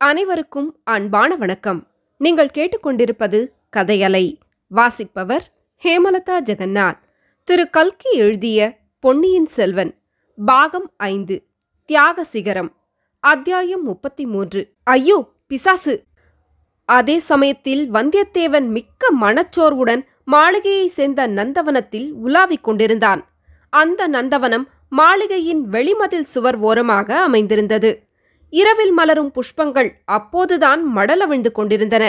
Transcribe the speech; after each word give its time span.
அனைவருக்கும் 0.00 0.80
அன்பான 0.84 1.36
வணக்கம். 1.36 1.88
நீங்கள் 2.18 2.50
கேட்டுக்கொண்டிருப்பது 2.54 3.46
கதையலை 3.76 4.38
வாசிப்பவர் 4.66 5.52
ஹேமலதா 5.82 6.40
ஜெகநாத். 6.40 6.98
திரு 7.44 7.70
கல்கி 7.70 8.10
எழுதிய 8.10 8.78
பொன்னியின் 9.00 9.46
செல்வன் 9.46 9.98
பாகம் 10.38 10.92
ஐந்து 10.96 11.48
தியாக 11.84 12.24
சிகரம் 12.24 12.72
அத்தியாயம் 13.20 13.82
முப்பத்தி 13.82 14.26
மூன்று 14.26 14.74
ஐயோ 14.82 15.32
பிசாசு! 15.46 16.04
அதே 16.84 17.18
சமயத்தில் 17.18 17.92
வந்தியத்தேவன் 17.92 18.68
மிக்க 18.68 19.12
மனச்சோர்வுடன் 19.20 20.04
மாளிகையை 20.24 20.86
சேர்ந்த 20.86 21.28
நந்தவனத்தில் 21.28 22.12
உலாவிக் 22.12 22.64
கொண்டிருந்தான். 22.64 23.24
அந்த 23.68 24.08
நந்தவனம் 24.08 24.68
மாளிகையின் 24.88 25.68
வெளிமதில் 25.70 26.22
சுவர் 26.22 26.56
ஓரமாக 26.56 27.18
அமைந்திருந்தது. 27.20 28.05
இரவில் 28.52 28.92
மலரும் 28.92 29.30
புஷ்பங்கள் 29.30 29.90
அப்போதுதான் 30.04 30.82
மடலவிழ்ந்து 30.96 31.50
கொண்டிருந்தன. 31.52 32.04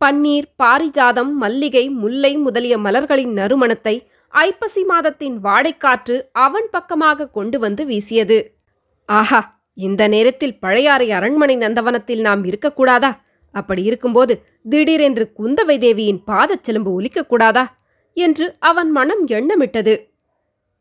பன்னீர் 0.00 0.48
பாரிஜாதம் 0.62 1.32
மல்லிகை 1.42 1.84
முல்லை 1.90 2.32
முதலிய 2.36 2.74
மலர்களின் 2.78 3.32
நறுமணத்தை 3.32 3.94
ஐப்பசி 4.34 4.82
மாதத்தின் 4.84 5.36
வாடைக்காற்று 5.44 6.16
அவன் 6.32 6.68
பக்கமாக 6.70 7.28
கொண்டு 7.28 7.58
வந்து 7.58 7.82
வீசியது. 7.86 8.38
ஆஹா 9.08 9.40
இந்த 9.76 10.02
நேரத்தில் 10.08 10.58
பழையாறை 10.58 11.06
அரண்மனை 11.10 11.56
நந்தவனத்தில் 11.56 12.20
நாம் 12.20 12.42
இருக்கக்கூடாதா? 12.44 13.10
அப்படி 13.54 13.82
இருக்கும்போது 13.82 14.34
திடீரென்று 14.68 15.24
குந்தவை 15.38 15.76
தேவியின் 15.78 16.20
பாதச்செலும்பு 16.26 16.90
ஒலிக்கக்கூடாதா? 16.98 17.64
என்று 18.16 18.46
அவன் 18.58 18.90
மனம் 18.90 19.22
எண்ணமிட்டது. 19.28 19.94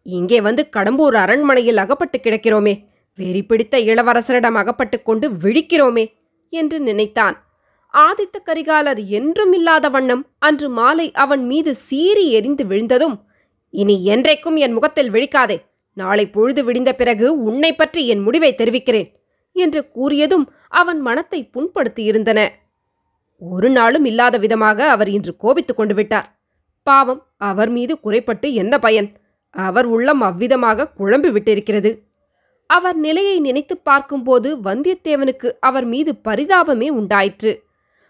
இங்கே 0.06 0.40
வந்து 0.42 0.64
கடம்பூர் 0.76 1.16
அரண்மனையில் 1.16 1.78
அகப்பட்டு 1.78 2.18
கிடக்கிறோமே 2.20 2.74
வெறி 3.18 3.42
பிடித்த 3.44 3.76
இளவரசரிடம் 3.80 4.58
அகப்பட்டு 4.62 4.98
கொண்டு 5.02 5.28
விழிக்கிறோமே 5.44 6.06
என்று 6.54 6.80
நினைத்தான். 6.80 7.36
ஆதித்த 7.94 8.38
கரிகாலர் 8.46 9.02
என்றும் 9.08 9.54
இல்லாத 9.54 9.90
வண்ணம் 9.90 10.24
அன்று 10.40 10.70
மாலை 10.70 11.08
அவன் 11.24 11.44
மீது 11.46 11.72
சீறி 11.76 12.26
எரிந்து 12.32 12.64
விழுந்ததும் 12.66 13.18
இனி 13.74 13.96
என்றைக்கும் 14.06 14.58
என் 14.58 14.74
முகத்தில் 14.74 15.12
விழிக்காதே. 15.12 15.58
நாளை 15.98 16.26
பொழுது 16.30 16.62
விடிந்த 16.64 16.92
பிறகு 16.94 17.28
உன்னை 17.42 17.72
பற்றி 17.76 18.02
என் 18.08 18.22
முடிவை 18.22 18.52
தெரிவிக்கிறேன் 18.56 19.10
என்று 19.56 19.82
கூறியதும் 19.96 20.46
அவன் 20.68 21.00
மனத்தை 21.02 21.40
புண்படுத்தியிருந்தன. 21.54 22.40
ஒரு 23.42 23.70
நாளும் 23.70 24.06
இல்லாத 24.06 24.36
விதமாக 24.38 24.90
அவர் 24.90 25.10
இன்று 25.10 25.34
கோபித்துக் 25.36 25.78
கொண்டு 25.78 25.94
விட்டார். 25.94 26.28
பாவம் 26.88 27.22
அவர் 27.38 27.70
மீது 27.70 27.94
குறைப்பட்டு 28.00 28.48
என்ன 28.54 28.74
பயன்? 28.80 29.10
அவர் 29.56 29.86
உள்ளம் 29.86 30.22
அவ்விதமாக 30.22 30.90
குழம்பி 30.98 31.30
விட்டிருக்கிறது. 31.32 31.92
அவர் 32.68 32.96
நிலையை 32.96 33.40
நினைத்துப் 33.40 33.84
பார்க்கும்போது 33.84 34.58
வந்தியத்தேவனுக்கு 34.58 35.52
அவர் 35.60 35.86
மீது 35.86 36.16
பரிதாபமே 36.24 36.90
உண்டாயிற்று. 36.90 37.64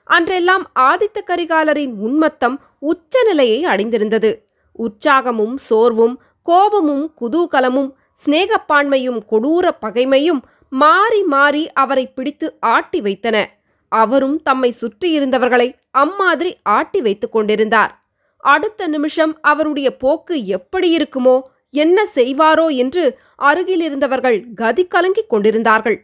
அன்றெல்லாம் 0.10 0.64
ஆதித்த 0.80 1.22
கரிகாலரின் 1.28 1.94
உன்மத்தம் 1.94 2.58
உச்ச 2.80 3.24
நிலையை 3.24 3.66
அடைந்திருந்தது. 3.66 4.44
உற்சாகமும் 4.80 5.56
சோர்வும் 5.56 6.22
கோபமும் 6.44 7.14
குதூகலமும் 7.22 7.92
சிநேகப்பான்மையும் 8.26 9.20
கொடூர 9.32 9.70
பகைமையும் 9.82 10.42
மாறி 10.70 11.24
மாறி 11.24 11.72
அவரை 11.72 12.14
பிடித்து 12.14 12.58
ஆட்டி 12.60 13.02
வைத்தன. 13.02 13.58
அவரும் 13.90 14.42
தம்மை 14.42 14.76
சுற்றியிருந்தவர்களை 14.82 15.74
அம்மாதிரி 15.92 16.58
ஆட்டி 16.64 17.02
வைத்துக் 17.02 17.32
கொண்டிருந்தார். 17.32 18.04
அடுத்த 18.38 18.88
நிமிஷம் 18.88 19.38
அவருடைய 19.42 19.98
போக்கு 19.98 20.46
எப்படி 20.46 20.98
இருக்குமோ 20.98 21.42
என்ன 21.74 22.06
செய்வாரோ 22.16 22.68
என்று 22.84 23.04
அருகிலிருந்தவர்கள் 23.42 24.40
கதி 24.56 24.84
கலங்கிக் 24.86 25.30
கொண்டிருந்தார்கள். 25.30 25.98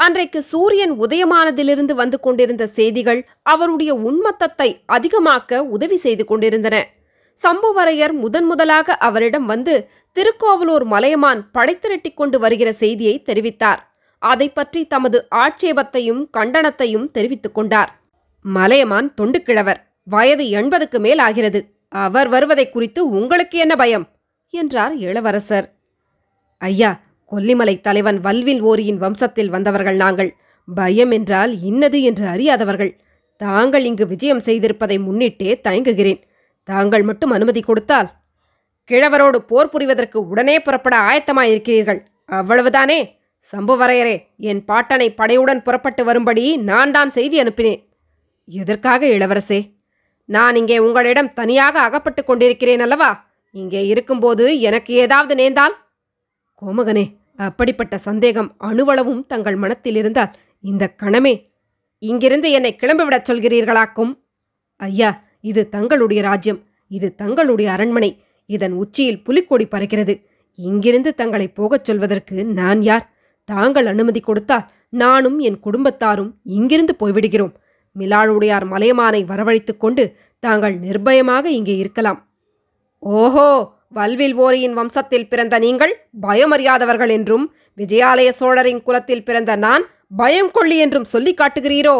அன்றைக்கு 0.00 0.40
சூரியன் 0.42 0.94
உதயமானதிலிருந்து 1.04 1.94
வந்து 1.94 2.20
கொண்டிருந்த 2.20 2.64
செய்திகள் 2.66 3.20
அவருடைய 3.42 3.92
உன்மத்தத்தை 4.08 4.68
அதிகமாக்க 4.92 5.58
உதவி 5.76 5.96
செய்து 5.96 6.24
கொண்டிருந்தன. 6.24 6.76
சம்புவரையர் 7.38 8.12
முதன் 8.12 8.46
முதலாக 8.46 8.96
அவரிடம் 9.08 9.46
வந்து 9.46 9.74
திருக்கோவலூர் 10.16 10.84
மலையமான் 10.84 11.40
படைத்திரட்டி 11.52 12.10
கொண்டு 12.14 12.38
வருகிற 12.38 12.72
செய்தியை 12.72 13.16
தெரிவித்தார். 13.26 13.80
அதை 14.22 14.48
பற்றி 14.48 14.82
தமது 14.86 15.18
ஆட்சேபத்தையும் 15.34 16.22
கண்டனத்தையும் 16.36 17.06
தெரிவித்துக் 17.10 17.54
கொண்டார். 17.54 17.90
மலையமான் 18.44 19.08
தொண்டுக்கிழவர். 19.20 19.80
வயது 20.06 20.44
எண்பதுக்கு 20.58 20.98
மேல் 20.98 21.18
ஆகிறது. 21.18 21.60
அவர் 21.88 22.28
வருவதை 22.28 22.66
குறித்து 22.70 23.00
உங்களுக்கு 23.10 23.56
என்ன 23.58 23.74
பயம்? 23.76 24.06
என்றார் 24.50 24.96
இளவரசர். 24.96 25.76
ஐயா 26.58 27.00
கொல்லிமலை 27.32 27.80
தலைவன் 27.80 28.20
வல்வில் 28.20 28.60
ஓரியின் 28.60 29.00
வம்சத்தில் 29.00 29.48
வந்தவர்கள் 29.48 29.96
நாங்கள். 29.96 30.36
பயம் 30.68 31.10
என்றால் 31.10 31.62
இன்னது 31.62 32.02
என்று 32.02 32.26
அறியாதவர்கள். 32.26 33.00
தாங்கள் 33.36 33.84
இங்கு 33.84 34.06
விஜயம் 34.06 34.38
செய்திருப்பதை 34.38 34.98
முன்னிட்டே 34.98 35.60
தயங்குகிறேன். 35.68 36.22
தாங்கள் 36.64 37.02
மட்டும் 37.02 37.30
அனுமதி 37.30 37.60
கொடுத்தால் 37.60 38.12
கிழவரோடு 38.90 39.36
போர் 39.36 39.68
புரிவதற்கு 39.68 40.16
உடனே 40.16 40.60
புறப்பட 40.60 40.96
ஆயத்தமாயிருக்கிறீர்கள். 40.96 42.00
அவ்வளவுதானே? 42.32 43.14
சம்புவரையரே 43.52 44.22
என் 44.36 44.64
பாட்டனை 44.68 45.14
படையுடன் 45.16 45.62
புறப்பட்டு 45.62 46.04
வரும்படி 46.04 46.56
நான் 46.56 46.90
தான் 46.90 47.10
செய்தி 47.10 47.42
அனுப்பினேன். 47.42 47.88
எதற்காக 48.44 49.06
இளவரசே? 49.06 49.74
நான் 50.24 50.56
இங்கே 50.56 50.78
உங்களிடம் 50.78 51.32
தனியாக 51.32 51.80
அகப்பட்டுக் 51.80 52.26
கொண்டிருக்கிறேன் 52.26 52.80
அல்லவா? 52.80 53.25
இங்கே 53.56 53.86
இருக்கும்போது 53.86 54.60
எனக்கு 54.60 54.94
ஏதாவது 54.94 55.34
நேர்ந்தால்? 55.34 55.74
கோமகனே 56.60 57.04
அப்படிப்பட்ட 57.36 57.98
சந்தேகம் 57.98 58.54
அணுவளவும் 58.58 59.26
தங்கள் 59.26 59.56
மனத்தில் 59.56 59.96
இருந்தால். 59.96 60.32
இந்த 60.60 60.84
கணமே 61.02 61.34
இங்கிருந்து 62.02 62.50
என்னை 62.50 62.76
கிளம்பிவிடச் 62.80 63.28
சொல்கிறீர்களாக்கும்? 63.28 64.12
ஐயா 64.76 65.10
இது 65.40 65.68
தங்களுடைய 65.68 66.22
ராஜ்யம். 66.22 66.60
இது 66.88 67.14
தங்களுடைய 67.14 67.72
அரண்மனை. 67.72 68.10
இதன் 68.46 68.72
உச்சியில் 68.72 69.22
புலிக்கொடி 69.24 69.66
பறக்கிறது. 69.66 70.14
இங்கிருந்து 70.54 71.14
தங்களை 71.14 71.48
போகச் 71.48 71.84
சொல்வதற்கு 71.84 72.36
நான் 72.58 72.82
யார்? 72.82 73.06
தாங்கள் 73.48 73.86
அனுமதி 73.86 74.20
கொடுத்தால் 74.20 74.68
நானும் 74.90 75.38
என் 75.38 75.60
குடும்பத்தாரும் 75.64 76.30
இங்கிருந்து 76.42 76.94
போய்விடுகிறோம். 77.00 77.54
மிலாளுடையார் 77.98 78.64
மலையமானை 78.72 79.20
வரவழைத்துக் 79.24 79.80
கொண்டு 79.80 80.04
தாங்கள் 80.38 80.76
நிர்பயமாக 80.80 81.44
இங்கே 81.58 81.76
இருக்கலாம். 81.76 82.20
ஓஹோ 83.02 83.48
வல்வில் 83.88 84.34
ஓரியின் 84.34 84.76
வம்சத்தில் 84.78 85.28
பிறந்த 85.28 85.58
நீங்கள் 85.58 85.92
பயமறியாதவர்கள் 86.20 87.10
என்றும் 87.10 87.44
விஜயாலய 87.76 88.28
சோழரின் 88.28 88.82
குலத்தில் 88.82 89.24
பிறந்த 89.24 89.56
நான் 89.56 89.84
பயம் 90.16 90.50
கொள்ளி 90.50 90.76
என்றும் 90.78 91.04
சொல்லி 91.04 91.34
காட்டுகிறீரோ? 91.34 91.96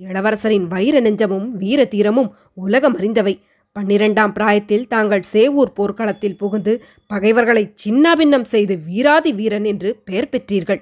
இளவரசரின் 0.00 0.66
வைர 0.66 1.00
நெஞ்சமும் 1.00 1.48
வீர 1.48 1.84
தீரமும் 1.84 2.30
உலகம் 2.54 2.96
அறிந்தவை. 2.98 3.34
பன்னிரெண்டாம் 3.76 4.32
பிராயத்தில் 4.32 4.86
தாங்கள் 4.86 5.24
சேவூர் 5.32 5.72
போர்க்களத்தில் 5.74 6.36
புகுந்து 6.36 6.72
பகைவர்களை 7.06 7.64
சின்னாபின்னம் 7.84 8.44
செய்து 8.44 8.74
வீராதி 8.78 9.32
வீரன் 9.32 9.64
என்று 9.64 9.90
பெயர் 10.04 10.28
பெற்றீர்கள். 10.28 10.80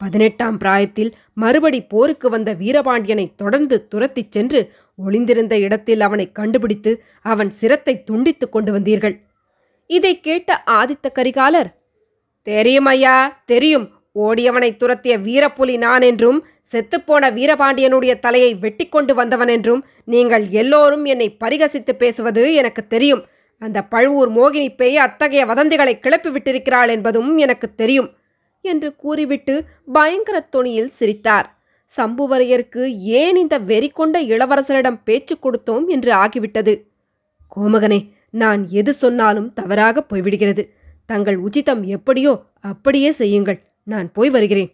பதினெட்டாம் 0.00 0.56
பிராயத்தில் 0.58 1.10
மறுபடி 1.32 1.80
போருக்கு 1.82 2.28
வந்த 2.30 2.54
வீரபாண்டியனை 2.54 3.26
தொடர்ந்து 3.34 3.76
துரத்திச் 3.94 4.32
சென்று 4.32 4.60
ஒளிந்திருந்த 4.94 5.58
இடத்தில் 5.58 6.00
அவனை 6.00 6.32
கண்டுபிடித்து 6.32 6.92
அவன் 7.22 7.50
சிரத்தை 7.50 7.94
துண்டித்துக் 8.10 8.54
கொண்டு 8.54 8.72
வந்தீர்கள். 8.72 9.16
இதை 9.90 10.20
கேட்ட 10.20 10.62
ஆதித்த 10.70 11.06
கரிகாலர் 11.18 11.70
தெரியும் 12.42 12.84
ஐயா 12.84 13.42
தெரியும். 13.46 13.86
ஓடியவனை 14.14 14.70
துரத்திய 14.76 15.14
வீரப்புலி 15.18 15.74
நான் 15.78 16.02
என்றும் 16.02 16.38
செத்துப்போன 16.72 17.24
வீரபாண்டியனுடைய 17.32 18.12
தலையை 18.18 18.54
வெட்டி 18.54 18.86
கொண்டு 18.88 19.14
வந்தவன் 19.14 19.48
என்றும் 19.48 19.82
நீங்கள் 20.04 20.44
எல்லோரும் 20.62 21.04
என்னை 21.04 21.36
பரிகசித்து 21.44 21.92
பேசுவது 21.94 22.54
எனக்கு 22.54 22.86
தெரியும். 22.86 23.24
அந்த 23.62 23.78
பழுவூர் 23.82 24.30
மோகினி 24.30 24.68
பேய் 24.76 24.96
அத்தகைய 24.96 25.42
வதந்திகளை 25.46 25.94
கிளப்பி 25.98 26.30
விட்டிருக்கிறாள் 26.30 26.88
என்பதும் 26.88 27.36
எனக்கு 27.36 27.74
தெரியும். 27.74 28.08
என்று 28.72 28.88
கூறிவிட்டு 29.02 29.54
பயங்கர 29.96 30.36
துணியில் 30.54 30.94
சிரித்தார். 30.98 31.48
சம்புவரையருக்கு 31.90 32.82
ஏன் 33.20 33.36
இந்த 33.42 33.56
வெறி 33.70 33.88
கொண்ட 33.88 34.16
இளவரசரிடம் 34.34 35.00
பேச்சு 35.08 35.34
கொடுத்தோம் 35.36 35.86
என்று 35.96 36.12
ஆகிவிட்டது. 36.22 36.74
கோமகனே 37.56 38.00
நான் 38.42 38.62
எது 38.80 38.92
சொன்னாலும் 39.02 39.50
தவறாக 39.58 40.04
போய்விடுகிறது. 40.10 40.62
தங்கள் 41.10 41.38
உச்சிதம் 41.46 41.82
எப்படியோ 41.96 42.32
அப்படியே 42.70 43.10
செய்யுங்கள். 43.20 43.58
நான் 43.86 44.08
போய் 44.16 44.30
வருகிறேன். 44.36 44.70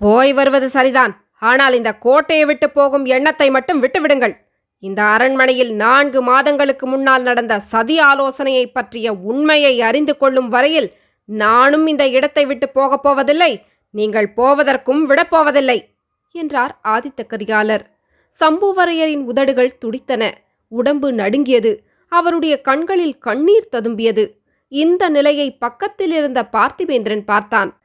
போய் 0.00 0.32
வருவது 0.38 0.68
சரிதான். 0.76 1.12
ஆனால் 1.50 1.74
இந்த 1.78 1.90
கோட்டையை 2.04 2.44
விட்டு 2.50 2.66
போகும் 2.70 3.04
எண்ணத்தை 3.16 3.48
மட்டும் 3.56 3.82
விட்டுவிடுங்கள். 3.82 4.34
இந்த 4.82 5.00
அரண்மனையில் 5.14 5.72
நான்கு 5.82 6.20
மாதங்களுக்கு 6.28 6.86
முன்னால் 6.86 7.24
நடந்த 7.28 7.54
சதி 7.72 7.96
ஆலோசனையை 8.10 8.64
பற்றிய 8.76 9.06
உண்மையை 9.30 9.74
அறிந்து 9.88 10.14
கொள்ளும் 10.16 10.50
வரையில் 10.54 10.88
நானும் 11.30 11.86
இந்த 11.86 12.08
இடத்தை 12.08 12.46
விட்டு 12.46 12.68
போகப் 12.68 13.02
போவதில்லை. 13.02 13.62
நீங்கள் 13.90 14.32
போவதற்கும் 14.32 15.10
விடப்போவதில்லை 15.10 15.78
என்றார் 16.30 16.80
ஆதித்த 16.88 17.20
கரிகாலர். 17.28 17.84
சம்புவரையரின் 18.40 19.24
உதடுகள் 19.24 19.78
துடித்தன. 19.78 20.34
உடம்பு 20.68 21.12
நடுங்கியது. 21.12 21.84
அவருடைய 22.08 22.60
கண்களில் 22.60 23.18
கண்ணீர் 23.18 23.68
ததும்பியது. 23.76 24.24
இந்த 24.68 25.08
நிலையை 25.08 25.56
பக்கத்தில் 25.56 26.12
இருந்த 26.12 26.48
பார்த்திபேந்திரன் 26.52 27.24
பார்த்தான். 27.24 27.80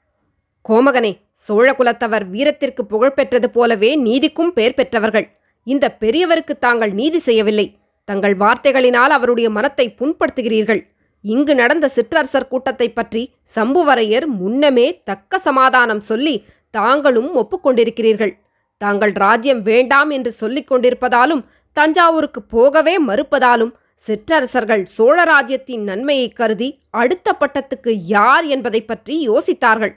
கோமகனே 0.69 1.11
சோழகுலத்தவர் 1.47 2.25
வீரத்திற்கு 2.29 2.85
புகழ்பெற்றது 2.85 3.49
போலவே 3.49 3.95
நீதிக்கும் 3.95 4.53
பெயர் 4.53 4.73
பெற்றவர்கள். 4.73 5.37
இந்த 5.63 5.97
பெரியவருக்கு 5.99 6.53
தாங்கள் 6.59 6.93
நீதி 6.93 7.19
செய்யவில்லை. 7.19 7.77
தங்கள் 8.05 8.37
வார்த்தைகளினால் 8.37 9.13
அவருடைய 9.17 9.49
மனத்தை 9.49 9.95
புண்படுத்துகிறீர்கள். 9.99 10.81
இங்கு 11.25 11.55
நடந்த 11.55 11.89
சிற்றரசர் 11.95 12.47
கூட்டத்தைப் 12.47 12.95
பற்றி 12.95 13.21
சம்புவரையர் 13.55 14.25
முன்னமே 14.25 15.01
தக்க 15.03 15.37
சமாதானம் 15.37 16.01
சொல்லி 16.01 16.45
தாங்களும் 16.71 17.29
ஒப்புக்கொண்டிருக்கிறீர்கள். 17.35 18.33
தாங்கள் 18.77 19.11
ராஜ்யம் 19.11 19.61
வேண்டாம் 19.61 20.09
என்று 20.09 20.31
சொல்லிக் 20.31 20.71
கொண்டிருப்பதாலும் 20.71 21.43
தஞ்சாவூருக்கு 21.73 22.41
போகவே 22.41 23.03
மறுப்பதாலும் 23.03 23.73
சிற்றரசர்கள் 23.95 24.85
சோழ 24.85 25.23
ராஜ்யத்தின் 25.23 25.83
நன்மையை 25.83 26.29
கருதி 26.29 26.69
அடுத்த 26.91 27.35
பட்டத்துக்கு 27.39 27.91
யார் 28.07 28.45
என்பதை 28.45 28.81
பற்றி 28.81 29.29
யோசித்தார்கள். 29.29 29.93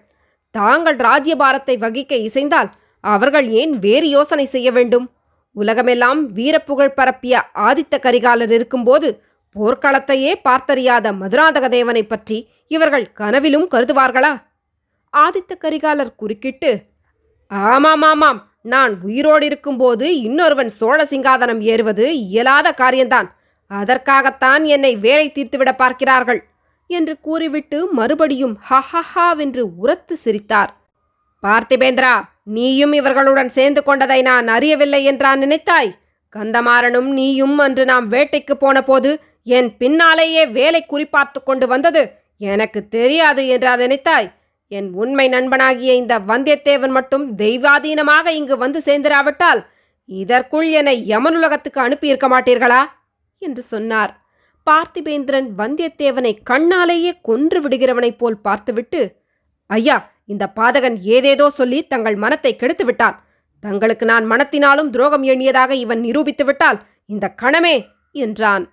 தாங்கள் 0.50 0.96
ராஜ்யபாரத்தை 0.96 1.76
வகிக்க 1.78 2.12
இசைந்தால் 2.12 2.70
அவர்கள் 3.00 3.48
ஏன் 3.48 3.78
வேறு 3.78 4.08
யோசனை 4.08 4.44
செய்ய 4.44 4.72
வேண்டும்? 4.72 5.10
உலகமெல்லாம் 5.56 6.20
வீரப்புகழ் 6.34 6.94
பரப்பிய 6.94 7.42
ஆதித்த 7.54 7.96
கரிகாலர் 7.96 8.50
இருக்கும்போது 8.50 9.08
போர்க்களத்தையே 9.56 10.32
பார்த்தறியாத 10.44 11.12
மதுராந்தக 11.12 11.68
தேவனை 11.68 12.02
பற்றி 12.02 12.38
இவர்கள் 12.68 13.12
கனவிலும் 13.12 13.68
கருதுவார்களா? 13.74 14.32
ஆதித்த 15.12 15.52
கரிகாலர் 15.60 16.16
குறுக்கிட்டு 16.16 16.70
ஆமாம் 17.50 18.02
ஆமாம் 18.02 18.40
நான் 18.62 19.00
உயிரோடு 19.00 19.44
இருக்கும்போது 19.46 20.06
இன்னொருவன் 20.18 20.68
சோழ 20.68 20.98
சிங்காதனம் 21.04 21.60
ஏறுவது 21.60 22.06
இயலாத 22.16 22.72
காரியம்தான் 22.72 23.28
அதற்காகத்தான் 23.70 24.64
என்னை 24.64 24.96
வேலை 24.96 25.26
தீர்த்துவிட 25.32 25.70
பார்க்கிறார்கள் 25.76 26.40
என்று 26.90 27.14
கூறிவிட்டு 27.20 27.78
மறுபடியும் 27.92 28.54
ஹஹஹாவென்று 28.68 29.62
உரத்து 29.76 30.16
சிரித்தார். 30.16 30.70
பார்த்திபேந்திரா 31.42 32.12
நீயும் 32.42 32.92
இவர்களுடன் 32.92 33.48
சேர்ந்து 33.48 33.82
கொண்டதை 33.82 34.22
நான் 34.22 34.46
அறியவில்லை 34.48 35.04
என்றான் 35.04 35.42
நினைத்தாய்? 35.42 35.90
கந்தமாறனும் 36.32 37.10
நீயும் 37.10 37.58
அன்று 37.58 37.84
நாம் 37.84 38.06
வேட்டைக்கு 38.08 38.54
போனபோது 38.54 39.10
என் 39.56 39.68
பின்னாலேயே 39.76 40.42
வேலை 40.58 40.80
குறிப்பார்த்து 40.84 41.38
கொண்டு 41.42 41.66
வந்தது. 41.66 42.02
எனக்கு 42.40 42.80
தெரியாது 42.88 43.42
என்றா 43.46 43.72
நினைத்தாய். 43.76 44.28
என் 44.72 44.88
உண்மை 44.92 45.26
நண்பனாகிய 45.28 45.92
இந்த 45.94 46.14
வந்தியத்தேவன் 46.30 46.94
மட்டும் 46.98 47.24
தெய்வாதீனமாக 47.36 48.32
இங்கு 48.32 48.56
வந்து 48.56 48.80
சேர்ந்திராவிட்டால் 48.84 49.60
இதற்குள் 50.08 50.68
என்னை 50.70 50.96
யமனுலகத்துக்கு 51.10 51.80
அனுப்பியிருக்க 51.86 52.26
மாட்டீர்களா? 52.28 52.82
என்று 53.42 53.62
சொன்னார். 53.62 54.12
பார்த்திபேந்திரன் 54.66 55.48
வந்தியத்தேவனை 55.58 56.32
கண்ணாலேயே 56.50 57.12
கொன்று 57.20 57.58
விடுகிறவனைப் 57.64 58.18
போல் 58.20 58.38
பார்த்துவிட்டு 58.40 59.00
ஐயா 59.70 59.96
இந்த 60.24 60.44
பாதகன் 60.58 60.96
ஏதேதோ 61.14 61.46
சொல்லி 61.50 61.78
தங்கள் 61.86 62.16
மனத்தை 62.16 62.52
கெடுத்து 62.56 62.84
விட்டான். 62.84 63.16
தங்களுக்கு 63.64 64.04
நான் 64.04 64.26
மனத்தினாலும் 64.30 64.90
துரோகம் 64.90 65.24
எண்ணியதாக 65.24 65.72
இவன் 65.84 66.00
நிரூபித்து 66.00 66.44
விட்டால் 66.44 66.78
இந்த 67.06 67.26
கணமே 67.42 67.76
என்றான். 68.16 68.64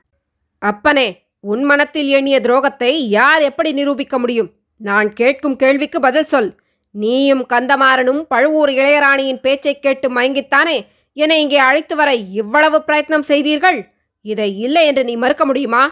அப்பனே 0.60 1.24
உன் 1.40 1.64
மனத்தில் 1.64 2.08
எண்ணிய 2.08 2.40
துரோகத்தை 2.40 2.90
யார் 2.90 3.42
எப்படி 3.42 3.72
நிரூபிக்க 3.72 4.20
முடியும்? 4.20 4.52
நான் 4.78 5.14
கேட்கும் 5.14 5.56
கேள்விக்கு 5.56 6.00
பதில் 6.00 6.26
சொல். 6.26 6.56
நீயும் 6.92 7.48
கந்தமாறனும் 7.50 8.22
பழுவூர் 8.22 8.70
இளையராணியின் 8.70 9.40
பேச்சைக் 9.40 9.82
கேட்டு 9.82 10.12
மயங்கித்தானே? 10.12 10.86
என்னை 11.14 11.42
இங்கே 11.42 11.58
அழைத்து 11.58 11.96
வர 11.96 12.14
இவ்வளவு 12.14 12.84
பிரயத்னம் 12.88 13.20
செய்தீர்கள்? 13.20 13.92
இதை 14.22 14.60
இல்லை 14.60 14.86
என்று 14.86 15.04
நீ 15.04 15.16
மறுக்க 15.16 15.46
முடியுமா? 15.46 15.92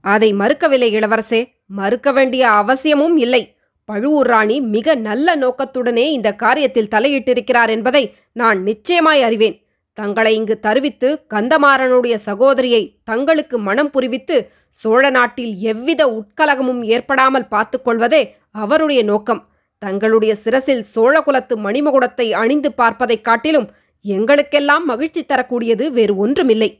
அதை 0.00 0.34
மறுக்கவில்லை 0.34 0.94
இளவரசே. 0.94 1.48
மறுக்க 1.66 2.12
வேண்டிய 2.12 2.50
அவசியமும் 2.50 3.16
இல்லை. 3.16 3.56
பழுவூர் 3.84 4.26
ராணி 4.26 4.60
மிக 4.60 4.94
நல்ல 4.94 5.36
நோக்கத்துடனே 5.36 5.96
இந்த 5.96 6.36
காரியத்தில் 6.38 6.88
தலையிட்டிருக்கிறார் 6.90 7.68
என்பதை 7.68 8.14
நான் 8.32 8.62
நிச்சயமாய் 8.62 9.22
அறிவேன். 9.22 9.67
தங்களை 9.98 10.34
இங்கு 10.34 10.54
தருவித்து 10.62 11.08
கந்தமாறனுடைய 11.34 12.14
சகோதரியை 12.14 12.82
தங்களுக்கு 13.04 13.58
மனம் 13.58 13.90
புரிவித்து 13.90 14.36
சோழ 14.68 15.10
நாட்டில் 15.10 15.54
எவ்வித 15.56 16.02
உட்கலகமும் 16.08 16.82
ஏற்படாமல் 16.84 17.50
பார்த்துக்கொள்வதே 17.50 18.22
அவருடைய 18.50 19.00
நோக்கம். 19.02 19.42
தங்களுடைய 19.82 20.32
சிரசில் 20.34 20.84
சோழகுலத்து 20.94 21.54
மணிமகுடத்தை 21.56 22.26
அணிந்து 22.32 22.70
பார்ப்பதைக் 22.76 23.24
காட்டிலும் 23.24 23.68
எங்களுக்கெல்லாம் 24.04 24.84
மகிழ்ச்சி 24.84 25.22
தரக்கூடியது 25.24 25.84
வேறு 25.92 26.16
ஒன்றுமில்லை. 26.16 26.70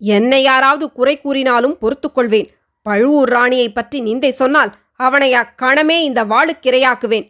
என்னை 0.00 0.42
யாராவது 0.42 0.86
குறை 0.92 1.14
கூறினாலும் 1.20 1.78
பொறுத்துக்கொள்வேன் 1.80 2.48
பழுவூர் 2.86 3.28
ராணியை 3.28 3.68
பற்றி 3.72 3.98
நிந்தை 4.02 4.30
சொன்னால் 4.32 4.70
அவனை 5.00 5.30
அக்கணமே 5.34 5.96
இந்த 6.02 6.20
வாளுக்கிரையாக்குவேன் 6.24 7.26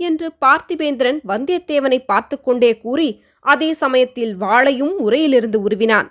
என்று 0.00 0.28
பார்த்திபேந்திரன் 0.40 1.18
வந்தியத்தேவனை 1.28 1.98
பார்த்து 2.06 2.36
கொண்டே 2.40 2.70
கூறி 2.78 3.08
அதே 3.44 3.70
சமயத்தில் 3.72 4.32
வாளையும் 4.40 4.94
உரையிலிருந்து 5.06 5.56
உருவினான். 5.56 6.08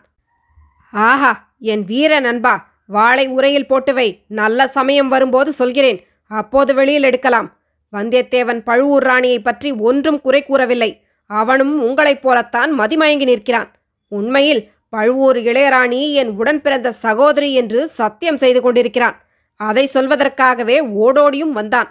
ஆஹா 0.92 1.32
என் 1.60 1.84
வீர 1.84 2.20
நண்பா 2.20 2.54
வாளை 2.88 3.26
உரையில் 3.28 3.70
போட்டுவை. 3.70 4.08
நல்ல 4.28 4.68
சமயம் 4.68 5.08
வரும்போது 5.08 5.54
சொல்கிறேன். 5.54 6.00
அப்போது 6.28 6.74
வெளியில் 6.74 7.04
எடுக்கலாம். 7.04 7.48
வந்தியத்தேவன் 7.94 8.60
பழுவூர் 8.60 9.04
ராணியை 9.04 9.40
பற்றி 9.40 9.72
ஒன்றும் 9.72 10.22
குறை 10.22 10.44
கூறவில்லை. 10.44 10.92
அவனும் 11.26 11.82
உங்களைப் 11.82 12.22
போலத்தான் 12.22 12.72
மதிமயங்கி 12.80 13.24
நிற்கிறான். 13.24 13.72
உண்மையில் 14.08 14.62
பழுவூர் 14.90 15.38
இளையராணி 15.38 16.02
என் 16.14 16.32
உடன் 16.38 16.62
பிறந்த 16.62 16.92
சகோதரி 16.92 17.54
என்று 17.54 17.88
சத்தியம் 17.88 18.38
செய்து 18.38 18.62
கொண்டிருக்கிறான். 18.62 19.18
அதை 19.56 19.90
சொல்வதற்காகவே 19.94 20.78
ஓடோடியும் 21.04 21.58
வந்தான். 21.60 21.90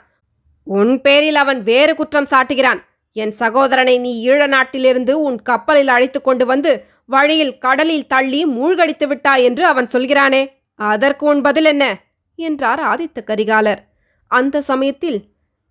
உன் 0.64 1.00
பேரில் 1.00 1.34
அவன் 1.34 1.62
வேறு 1.62 1.94
குற்றம் 1.94 2.30
சாட்டுகிறான். 2.30 2.80
என் 3.12 3.30
சகோதரனை 3.30 3.98
நீ 3.98 4.28
ஈழ 4.28 4.46
நாட்டிலிருந்து 4.46 5.22
உன் 5.22 5.42
கப்பலில் 5.42 5.88
அழைத்து 5.88 6.20
கொண்டு 6.20 6.46
வந்து 6.46 6.84
வழியில் 7.06 7.58
கடலில் 7.58 8.06
தள்ளி 8.06 8.46
மூழ்கடித்து 8.46 9.08
விட்டாய் 9.08 9.44
என்று 9.44 9.66
அவன் 9.66 9.88
சொல்கிறானே. 9.92 10.52
அதற்கு 10.74 11.26
உன் 11.26 11.40
பதில் 11.40 11.64
என்ன? 11.64 12.00
என்றார் 12.34 12.80
ஆதித்த 12.80 13.18
கரிகாலர். 13.26 13.78
அந்த 14.26 14.60
சமயத்தில் 14.60 15.24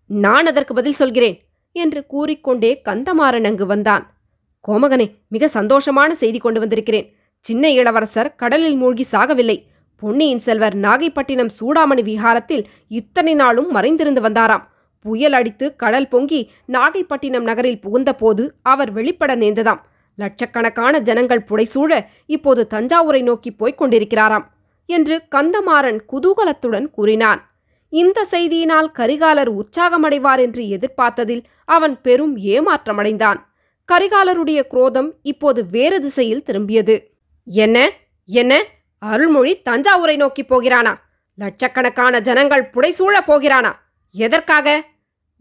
நான் 0.07 0.45
அதற்கு 0.45 0.73
பதில் 0.73 0.93
சொல்கிறேன் 0.93 1.41
என்று 1.71 2.05
கூறிக்கொண்டே 2.05 2.81
கந்தமாறன் 2.89 3.43
அங்கு 3.43 3.65
வந்தான். 3.65 4.17
கோமகனே 4.67 5.11
மிக 5.27 5.49
சந்தோஷமான 5.53 6.11
செய்தி 6.11 6.37
கொண்டு 6.37 6.59
வந்திருக்கிறேன். 6.59 7.15
சின்ன 7.39 7.69
இளவரசர் 7.69 8.35
கடலில் 8.35 8.75
மூழ்கி 8.75 9.05
சாகவில்லை. 9.11 9.63
பொன்னியின் 9.95 10.39
செல்வர் 10.39 10.75
நாகைப்பட்டினம் 10.75 11.49
சூடாமணி 11.59 12.03
விஹாரத்தில் 12.03 12.63
இத்தனை 12.87 13.33
நாளும் 13.33 13.71
மறைந்திருந்து 13.71 14.21
வந்தாராம். 14.21 14.63
புயல் 15.01 15.33
அடித்து 15.33 15.75
கடல் 15.75 16.07
பொங்கி 16.07 16.51
நாகைப்பட்டினம் 16.67 17.47
நகரில் 17.49 17.79
புகுந்தபோது 17.83 18.47
அவர் 18.61 18.91
வெளிப்பட 18.91 19.35
நேர்ந்ததாம். 19.35 19.81
லட்சக்கணக்கான 20.15 20.99
ஜனங்கள் 20.99 21.45
புடைசூழ 21.47 22.05
இப்போது 22.25 22.67
தஞ்சாவூரை 22.69 23.23
நோக்கி 23.23 23.51
போய்க் 23.51 23.81
கொண்டிருக்கிறாராம் 23.81 24.43
என்று 24.85 25.21
கந்தமாறன் 25.35 25.99
குதூகலத்துடன் 26.13 26.89
கூறினான். 26.89 27.49
இந்த 27.89 28.25
செய்தியினால் 28.31 28.91
கரிகாலர் 28.99 29.49
உற்சாகமடைவார் 29.49 30.39
என்று 30.39 30.63
எதிர்பார்த்ததில் 30.63 31.43
அவன் 31.65 32.01
பெரும் 32.01 32.37
ஏமாற்றமடைந்தான். 32.37 33.39
கரிகாலருடைய 33.93 34.67
குரோதம் 34.67 35.13
இப்போது 35.21 35.65
வேறு 35.65 36.01
திசையில் 36.01 36.43
திரும்பியது. 36.51 37.03
என்ன? 37.45 37.91
என்ன? 38.25 38.63
அருள்மொழி 38.99 39.61
தஞ்சாவூரை 39.69 40.15
நோக்கி 40.15 40.43
போகிறானா? 40.43 41.01
லட்சக்கணக்கான 41.35 42.19
ஜனங்கள் 42.19 42.69
புடைசூழ 42.69 43.19
போகிறானா? 43.25 43.89
எதற்காக? 44.11 44.83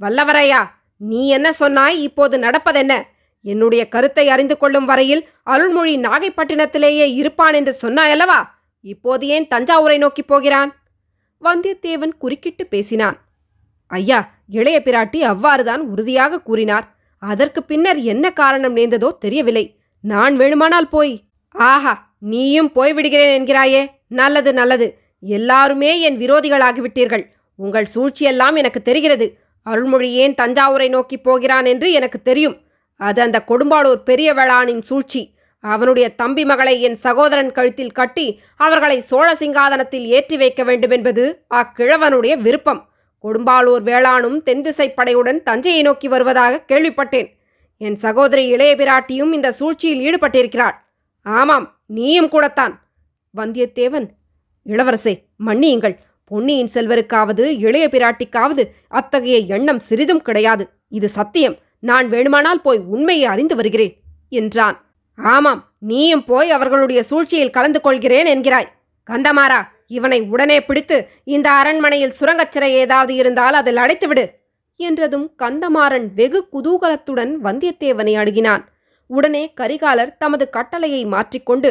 வல்லவரையா 0.01 0.61
நீ 0.97 1.29
என்ன 1.29 1.53
சொன்னாய்? 1.53 2.03
இப்போது 2.03 2.39
நடப்பதென்ன? 2.39 3.03
என்னுடைய 3.45 3.89
கருத்தை 3.89 4.29
அறிந்து 4.29 4.57
கொள்ளும் 4.59 4.85
வரையில் 4.85 5.23
அருள்மொழி 5.43 5.95
நாகைப்பட்டினத்திலேயே 5.99 7.07
இருப்பான் 7.15 7.55
என்று 7.55 7.75
சொன்னாயல்லவா? 7.83 8.41
இப்போது 8.85 9.27
ஏன் 9.27 9.47
தஞ்சாவூரை 9.55 9.99
நோக்கி 9.99 10.23
போகிறான்? 10.23 10.71
வந்தியத்தேவன் 11.43 12.15
குறுக்கிட்டு 12.19 12.67
பேசினான். 12.67 13.17
ஐயா 13.87 14.19
இளைய 14.49 14.83
பிராட்டி 14.85 15.21
அவ்வாறுதான் 15.33 15.83
உறுதியாக 15.93 16.43
கூறினார். 16.43 16.87
அதற்கு 17.23 17.63
பின்னர் 17.63 17.99
என்ன 18.13 18.33
காரணம் 18.33 18.77
நேர்ந்ததோ 18.77 19.19
தெரியவில்லை. 19.19 19.65
நான் 20.05 20.39
வேணுமானால் 20.39 20.89
போய். 20.91 21.15
ஆஹா 21.51 22.15
நீயும் 22.19 22.71
போய்விடுகிறேன் 22.75 23.35
என்கிறாயே. 23.39 23.83
நல்லது 24.07 24.53
நல்லது. 24.55 24.87
எல்லாருமே 25.21 26.01
என் 26.01 26.19
விரோதிகளாகிவிட்டீர்கள். 26.19 27.25
உங்கள் 27.59 27.89
சூழ்ச்சியெல்லாம் 27.95 28.57
எனக்கு 28.57 28.83
தெரிகிறது. 28.83 29.27
அருள்மொழி 29.73 30.11
ஏன் 30.23 30.35
தஞ்சாவூரை 30.41 30.89
நோக்கி 30.97 31.17
போகிறான் 31.27 31.67
என்று 31.73 31.89
எனக்கு 31.99 32.19
தெரியும். 32.29 32.57
அது 33.01 33.19
அந்த 33.27 33.39
கொடும்பாளூர் 33.51 34.03
பெரிய 34.11 34.29
வேளாணின் 34.39 34.83
சூழ்ச்சி. 34.91 35.23
அவனுடைய 35.65 36.07
தம்பி 36.21 36.45
மகளை 36.51 36.75
என் 36.87 36.99
சகோதரன் 37.05 37.51
கழுத்தில் 37.57 37.97
கட்டி 37.99 38.27
அவர்களை 38.67 38.99
சோழ 39.09 39.27
சிங்காதனத்தில் 39.41 40.07
ஏற்றி 40.17 40.37
வைக்க 40.43 40.63
வேண்டுமென்பது 40.69 41.25
அக்கிழவனுடைய 41.61 42.35
விருப்பம். 42.47 42.81
கொடும்பாளூர் 43.25 43.83
வேளாணும் 43.89 44.39
தென்திசை 44.43 44.87
படையுடன் 44.99 45.41
தஞ்சையை 45.49 45.83
நோக்கி 45.89 46.09
வருவதாக 46.09 46.63
கேள்விப்பட்டேன். 46.71 47.29
என் 47.81 47.99
சகோதரி 48.05 48.45
இளைய 48.55 48.73
பிராட்டியும் 48.81 49.33
இந்த 49.37 49.49
சூழ்ச்சியில் 49.59 50.05
ஈடுபட்டிருக்கிறாள். 50.07 50.77
ஆமாம் 51.27 51.67
நீயும் 51.99 52.31
கூடத்தான். 52.35 52.75
வந்தியத்தேவன் 53.35 54.07
இளவரசே 54.67 55.15
மன்னியுங்கள். 55.47 55.97
பொன்னியின் 56.31 56.73
செல்வருக்காவது 56.75 57.45
இளைய 57.67 57.89
பிராட்டிக்காவது 57.89 58.65
அத்தகைய 58.89 59.39
எண்ணம் 59.57 59.81
சிறிதும் 59.89 60.23
கிடையாது. 60.23 60.65
இது 60.89 61.09
சத்தியம். 61.09 61.57
நான் 61.81 62.07
வேணுமானால் 62.11 62.63
போய் 62.63 62.81
உண்மையை 62.95 63.25
அறிந்து 63.25 63.55
வருகிறேன் 63.57 63.95
என்றான். 64.29 64.77
ஆமாம் 65.19 65.61
நீயும் 65.79 66.25
போய் 66.25 66.51
அவர்களுடைய 66.51 67.03
சூழ்ச்சியில் 67.03 67.55
கலந்து 67.57 67.81
கொள்கிறேன் 67.81 68.27
என்கிறாய். 68.27 68.69
கந்தமாரா 69.11 69.61
இவனை 69.87 70.21
உடனே 70.33 70.59
பிடித்து 70.65 70.97
இந்த 71.25 71.51
அரண்மனையில் 71.51 72.17
சுரங்கச் 72.19 72.53
சிறை 72.53 72.71
ஏதாவது 72.73 73.15
இருந்தால் 73.15 73.55
அதில் 73.55 73.77
அடைத்துவிடு 73.77 74.25
என்றதும் 74.81 75.27
கந்தமாறன் 75.43 76.07
வெகு 76.15 76.41
குதூகலத்துடன் 76.53 77.33
வந்தியத்தேவனை 77.47 78.15
அணுகினான். 78.23 78.63
உடனே 79.11 79.43
கரிகாலர் 79.61 80.17
தமது 80.19 80.45
கட்டளையை 80.51 81.03
மாற்றிக்கொண்டு 81.07 81.71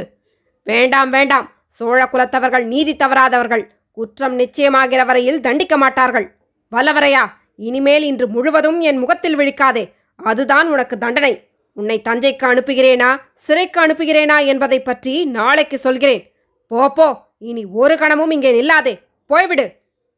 வேண்டாம் 0.68 1.10
வேண்டாம் 1.10 1.48
சோழ 1.78 2.00
குலத்தவர்கள் 2.12 2.66
நீதி 2.66 2.94
தவறாதவர்கள் 2.96 3.64
குற்றம் 4.00 4.36
நிச்சயமாகிற 4.42 5.02
வரையில் 5.10 5.44
தண்டிக்க 5.46 5.76
மாட்டார்கள். 5.84 6.28
வல்லவரையா 6.72 7.24
இனிமேல் 7.68 8.06
இன்று 8.10 8.26
முழுவதும் 8.36 8.80
என் 8.90 9.00
முகத்தில் 9.04 9.38
விழிக்காதே. 9.40 9.84
அதுதான் 10.20 10.68
உனக்கு 10.74 10.96
தண்டனை. 10.98 11.34
உன்னை 11.78 11.98
தஞ்சைக்கு 12.08 12.46
அனுப்புகிறேனா 12.52 13.10
சிறைக்கு 13.46 13.80
அனுப்புகிறேனா 13.84 14.38
என்பதை 14.52 14.80
பற்றி 14.82 15.14
நாளைக்கு 15.38 15.78
சொல்கிறேன். 15.78 16.24
போ 16.72 16.82
போ 16.98 17.08
இனி 17.50 17.64
ஒரு 17.82 17.96
கணமும் 18.02 18.34
இங்கே 18.36 18.52
நில்லாதே. 18.58 18.94
போய்விடு 19.30 19.66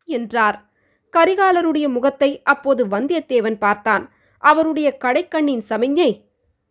என்றார். 0.08 0.58
கரிகாலருடைய 1.14 1.86
முகத்தை 1.96 2.30
அப்போது 2.54 2.82
வந்தியத்தேவன் 2.94 3.58
பார்த்தான். 3.66 4.04
அவருடைய 4.44 4.90
கடைக்கண்ணின் 5.04 5.64
சமிஞ்ஞை 5.70 6.12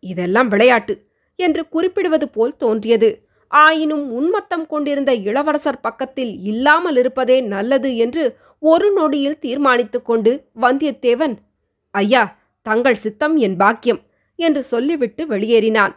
இதெல்லாம் 0.03 0.49
விளையாட்டு 0.53 0.93
என்று 1.39 1.61
குறிப்பிடுவது 1.73 2.27
போல் 2.29 2.55
தோன்றியது. 2.63 3.09
ஆயினும் 3.51 4.11
உன்மத்தம் 4.11 4.67
கொண்டிருந்த 4.67 5.13
இளவரசர் 5.13 5.79
பக்கத்தில் 5.79 6.39
இல்லாமல் 6.43 6.95
இருப்பதே 6.95 7.41
நல்லது 7.41 7.95
என்று 7.95 8.37
ஒரு 8.59 8.91
நொடியில் 8.91 9.39
தீர்மானித்துக்கொண்டு 9.39 10.45
கொண்டு 10.45 10.67
வந்தியத்தேவன் 10.67 11.37
ஐயா 11.91 12.37
தங்கள் 12.61 12.95
சித்தம் 12.95 13.37
என் 13.37 13.57
பாக்கியம் 13.57 14.01
என்று 14.35 14.63
சொல்லிவிட்டு 14.63 15.25
வெளியேறினான். 15.25 15.95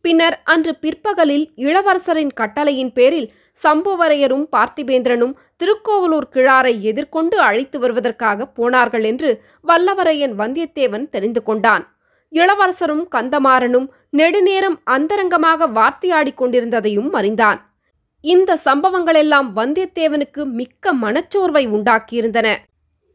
பின்னர் 0.00 0.40
அன்று 0.44 0.74
பிற்பகலில் 0.74 1.52
இளவரசரின் 1.56 2.32
கட்டளையின் 2.34 2.92
பேரில் 2.92 3.32
சம்புவரையரும் 3.64 4.46
பார்த்திபேந்திரனும் 4.52 5.36
திருக்கோவலூர் 5.56 6.28
கிழாரை 6.32 6.80
எதிர்கொண்டு 6.80 7.38
அழைத்து 7.38 7.78
வருவதற்காக 7.78 8.46
போனார்கள் 8.46 9.04
என்று 9.04 9.42
வல்லவரையன் 9.66 10.34
வந்தியத்தேவன் 10.38 11.08
தெரிந்து 11.08 11.42
கொண்டான். 11.42 11.93
இளவரசரும் 12.34 13.08
கந்தமாறனும் 13.14 13.88
நெடுநேரம் 14.10 14.80
அந்தரங்கமாக 14.90 15.68
வார்த்தையாடிக் 15.68 16.40
கொண்டிருந்ததையும் 16.40 17.10
அறிந்தான். 17.10 17.74
இந்த 18.20 18.58
சம்பவங்களெல்லாம் 18.64 19.48
வந்தியத்தேவனுக்கு 19.56 20.44
மிக்க 20.44 20.94
மனச்சோர்வை 20.94 21.68
உண்டாக்கியிருந்தன. 21.68 22.56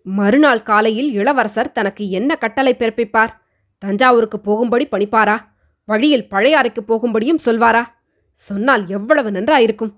மறுநாள் 0.01 0.63
காலையில் 0.63 1.11
இளவரசர் 1.11 1.71
தனக்கு 1.71 2.09
என்ன 2.09 2.35
கட்டளை 2.35 2.75
பிறப்பிப்பார்? 2.79 3.29
தஞ்சாவூருக்கு 3.77 4.39
போகும்படி 4.39 4.87
பணிப்பாரா? 4.91 5.37
வழியில் 5.85 6.27
பழையாறைக்கு 6.31 6.81
போகும்படியும் 6.87 7.43
சொல்வாரா? 7.45 7.83
சொன்னால் 8.31 8.87
எவ்வளவு 8.87 9.31
நன்றாயிருக்கும். 9.31 9.93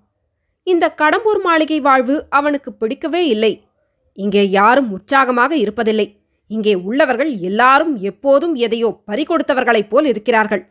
இந்த 0.63 0.93
கடம்பூர் 0.97 1.41
மாளிகை 1.43 1.79
வாழ்வு 1.79 2.25
அவனுக்கு 2.29 2.73
பிடிக்கவே 2.73 3.27
இல்லை. 3.27 3.67
இங்கே 4.13 4.49
யாரும் 4.49 4.91
உற்சாகமாக 4.91 5.55
இருப்பதில்லை. 5.55 6.20
இங்கே 6.51 6.73
உள்ளவர்கள் 6.81 7.31
எல்லாரும் 7.49 7.93
எப்போதும் 8.01 8.55
எதையோ 8.55 8.89
பறிகொடுத்தவர்களைப் 9.07 9.89
போல் 9.89 10.05
இருக்கிறார்கள். 10.05 10.63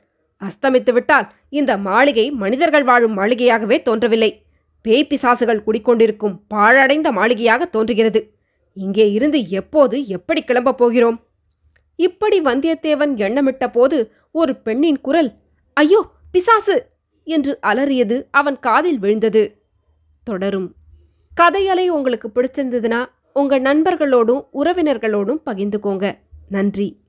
அஸ்தமித்துவிட்டால் 0.43 1.27
இந்த 1.51 1.73
மாளிகை 1.79 2.27
மனிதர்கள் 2.43 2.85
வாழும் 2.85 3.17
மாளிகையாகவே 3.19 3.79
தோன்றவில்லை. 3.83 4.31
பேய் 4.85 5.09
பிசாசுகள் 5.11 5.65
குடிக்கொண்டிருக்கும் 5.67 6.37
பாழடைந்த 6.49 7.09
மாளிகையாக 7.13 7.67
தோன்றுகிறது. 7.67 8.21
இங்கே 8.77 9.07
இருந்து 9.13 9.39
எப்போது 9.51 9.97
எப்படி 10.09 10.41
கிளம்பப் 10.43 10.79
போகிறோம்? 10.79 11.19
இப்படி 11.99 12.39
வந்தியத்தேவன் 12.41 13.13
எண்ணமிட்ட 13.19 13.65
போது 13.69 13.97
ஒரு 14.35 14.53
பெண்ணின் 14.57 15.01
குரல் 15.01 15.31
ஐயோ 15.77 16.01
பிசாசு! 16.33 16.77
என்று 17.27 17.53
அலறியது 17.63 18.17
அவன் 18.31 18.59
காதில் 18.59 18.99
விழுந்தது. 18.99 19.43
தொடரும். 20.25 20.69
கதையலை 21.33 21.87
உங்களுக்கு 21.89 22.29
பிடிச்சிருந்ததுன்னா 22.29 23.01
உங்கள் 23.33 23.63
நண்பர்களோடும் 23.63 24.47
உறவினர்களோடும் 24.55 25.41
பகிர்ந்துக்கோங்க. 25.47 26.19
நன்றி. 26.49 27.01